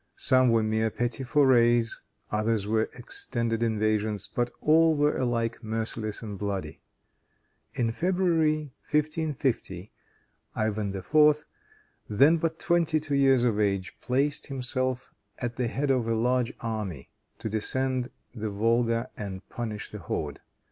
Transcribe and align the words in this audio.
Some 0.15 0.49
were 0.49 0.63
mere 0.63 0.89
petty 0.89 1.23
forays, 1.23 1.99
others 2.31 2.65
were 2.65 2.89
extended 2.95 3.61
invasions, 3.61 4.25
but 4.33 4.49
all 4.59 4.95
were 4.95 5.15
alike 5.15 5.63
merciless 5.63 6.23
and 6.23 6.39
bloody. 6.39 6.81
In 7.75 7.91
February, 7.91 8.73
1550, 8.89 9.91
Ivan 10.55 10.91
IV., 10.91 11.45
then 12.09 12.37
but 12.37 12.57
twenty 12.57 12.99
two 12.99 13.13
years 13.13 13.43
of 13.43 13.59
age, 13.59 13.95
placed 14.01 14.47
himself 14.47 15.13
at 15.37 15.57
the 15.57 15.67
head 15.67 15.91
of 15.91 16.07
a 16.07 16.15
large 16.15 16.51
army 16.61 17.11
to 17.37 17.47
descend 17.47 18.09
the 18.33 18.49
Volga 18.49 19.11
and 19.15 19.47
punish 19.49 19.91
the 19.91 19.99
horde. 19.99 20.39